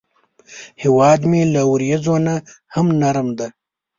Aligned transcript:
هیواد 0.83 1.19
مې 1.29 1.41
له 1.53 1.61
وریځو 1.71 2.15
نه 2.25 2.35
هم 2.73 2.87
نرم 3.01 3.27
دی 3.37 3.49